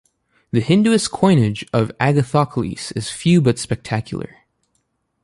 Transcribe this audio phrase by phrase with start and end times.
[0.49, 4.35] The Hinduist coinage of Agathocles is few but spectacular.